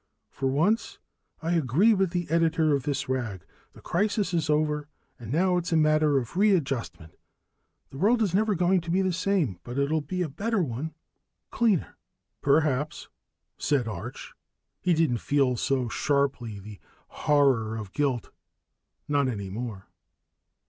[0.31, 0.97] "For once,
[1.43, 3.45] I agree with the editor of this rag.
[3.73, 4.89] The crisis is over,
[5.19, 7.13] and now it's a matter of readjustment.
[7.91, 10.95] The world is never going to be the same, but it'll be a better one...
[11.51, 11.97] cleaner."
[12.41, 13.09] "Perhaps,"
[13.59, 14.33] said Arch.
[14.81, 16.79] He didn't feel so sharply the
[17.09, 18.31] horror of guilt,
[19.07, 19.85] not any more.